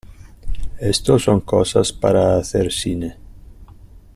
[0.79, 3.17] esto son cosas para hacer cine.